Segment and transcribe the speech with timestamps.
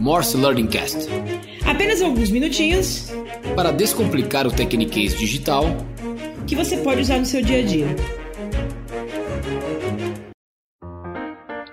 [0.00, 1.08] Morse Learning Cast.
[1.66, 3.10] Apenas alguns minutinhos
[3.54, 5.64] para descomplicar o Tecniquez digital
[6.46, 7.86] que você pode usar no seu dia a dia.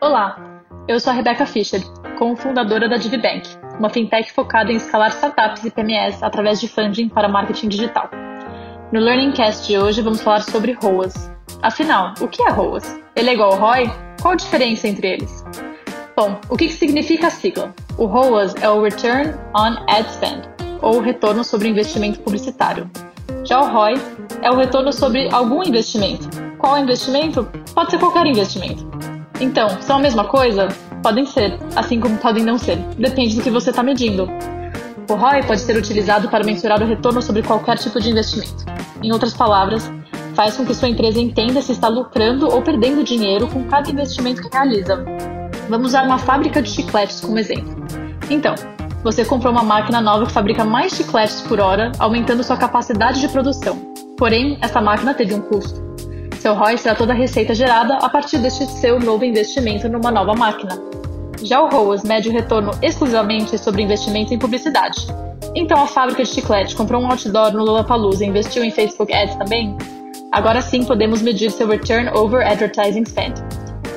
[0.00, 1.80] Olá, eu sou a Rebecca Fischer,
[2.18, 3.48] cofundadora da DiviBank,
[3.78, 8.10] uma fintech focada em escalar startups e PMEs através de funding para marketing digital.
[8.92, 11.30] No Learning Cast de hoje vamos falar sobre ROAS.
[11.62, 12.98] Afinal, o que é ROAS?
[13.14, 13.90] Ele é igual ao ROI?
[14.20, 15.44] Qual a diferença entre eles?
[16.16, 17.74] Bom, o que significa a sigla?
[17.98, 20.48] O ROAS é o Return on Ad Spend,
[20.80, 22.90] ou retorno sobre investimento publicitário.
[23.44, 24.00] Já o ROI
[24.40, 26.26] é o retorno sobre algum investimento.
[26.56, 27.46] Qual investimento?
[27.74, 28.88] Pode ser qualquer investimento.
[29.42, 30.68] Então, são a mesma coisa?
[31.02, 32.78] Podem ser, assim como podem não ser.
[32.98, 34.26] Depende do que você está medindo.
[35.10, 38.64] O ROI pode ser utilizado para mensurar o retorno sobre qualquer tipo de investimento.
[39.02, 39.92] Em outras palavras,
[40.34, 44.40] faz com que sua empresa entenda se está lucrando ou perdendo dinheiro com cada investimento
[44.40, 45.04] que realiza.
[45.68, 47.76] Vamos usar uma fábrica de chicletes como exemplo.
[48.30, 48.54] Então,
[49.02, 53.28] você comprou uma máquina nova que fabrica mais chicletes por hora, aumentando sua capacidade de
[53.28, 53.76] produção.
[54.16, 55.84] Porém, essa máquina teve um custo.
[56.40, 60.34] Seu ROI será toda a receita gerada a partir deste seu novo investimento numa nova
[60.34, 60.78] máquina.
[61.42, 65.06] Já o ROAS mede o retorno exclusivamente sobre investimento em publicidade.
[65.54, 69.36] Então a fábrica de chiclete comprou um outdoor no Lollapalooza e investiu em Facebook Ads
[69.36, 69.76] também?
[70.32, 73.45] Agora sim podemos medir seu Return Over Advertising Spend.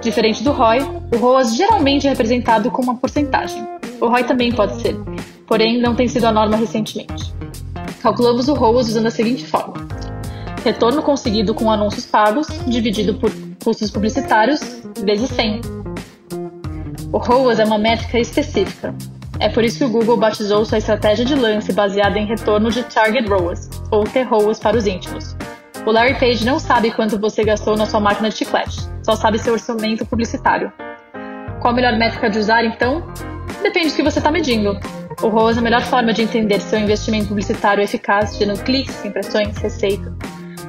[0.00, 0.80] Diferente do ROI,
[1.12, 3.62] o ROAS geralmente é representado com uma porcentagem.
[4.00, 4.96] O ROI também pode ser,
[5.46, 7.34] porém não tem sido a norma recentemente.
[8.00, 9.74] Calculamos o ROAS usando a seguinte forma:
[10.64, 13.30] retorno conseguido com anúncios pagos dividido por
[13.62, 15.60] custos publicitários vezes 100.
[17.12, 18.94] O ROAS é uma métrica específica.
[19.38, 22.82] É por isso que o Google batizou sua estratégia de lance baseada em retorno de
[22.84, 25.36] Target ROAS, ou T-ROAS para os íntimos.
[25.86, 28.80] O Larry Page não sabe quanto você gastou na sua máquina de chiclete,
[29.10, 30.72] só sabe seu orçamento publicitário.
[31.60, 33.02] Qual a melhor métrica de usar, então?
[33.60, 34.78] Depende do que você está medindo.
[35.20, 39.04] O ROAS é a melhor forma de entender se seu investimento publicitário eficaz, gerando cliques,
[39.04, 40.14] impressões, receita.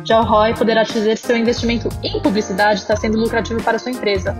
[0.03, 3.91] Já o ROI poderá dizer se seu investimento em publicidade está sendo lucrativo para sua
[3.91, 4.35] empresa.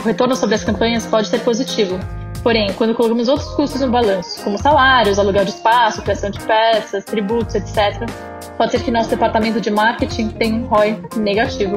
[0.00, 1.98] O retorno sobre as campanhas pode ser positivo,
[2.42, 7.04] Porém, quando colocamos outros custos no balanço, como salários, aluguel de espaço, criação de peças,
[7.04, 8.08] tributos, etc.,
[8.56, 11.76] pode ser que nosso departamento de marketing tenha um ROI negativo.